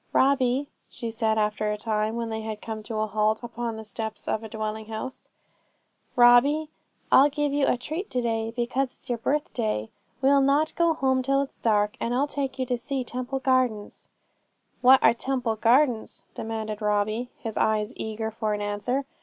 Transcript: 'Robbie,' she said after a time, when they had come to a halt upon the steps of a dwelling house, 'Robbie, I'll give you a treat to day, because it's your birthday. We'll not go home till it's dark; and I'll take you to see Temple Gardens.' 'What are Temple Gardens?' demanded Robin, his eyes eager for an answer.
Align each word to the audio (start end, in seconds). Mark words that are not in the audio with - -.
'Robbie,' 0.13 0.67
she 0.89 1.11
said 1.11 1.37
after 1.37 1.71
a 1.71 1.77
time, 1.77 2.15
when 2.15 2.29
they 2.29 2.41
had 2.41 2.59
come 2.59 2.81
to 2.81 2.95
a 2.95 3.05
halt 3.05 3.43
upon 3.43 3.75
the 3.75 3.83
steps 3.83 4.27
of 4.27 4.41
a 4.43 4.49
dwelling 4.49 4.87
house, 4.87 5.27
'Robbie, 6.15 6.71
I'll 7.11 7.29
give 7.29 7.53
you 7.53 7.67
a 7.67 7.77
treat 7.77 8.09
to 8.09 8.19
day, 8.21 8.49
because 8.55 8.93
it's 8.97 9.09
your 9.09 9.19
birthday. 9.19 9.91
We'll 10.19 10.41
not 10.41 10.73
go 10.75 10.95
home 10.95 11.21
till 11.21 11.43
it's 11.43 11.59
dark; 11.59 11.97
and 11.99 12.15
I'll 12.15 12.25
take 12.25 12.57
you 12.57 12.65
to 12.65 12.79
see 12.79 13.03
Temple 13.03 13.41
Gardens.' 13.41 14.07
'What 14.81 15.03
are 15.03 15.13
Temple 15.13 15.57
Gardens?' 15.57 16.23
demanded 16.33 16.81
Robin, 16.81 17.27
his 17.37 17.55
eyes 17.55 17.93
eager 17.95 18.31
for 18.31 18.55
an 18.55 18.61
answer. 18.63 19.05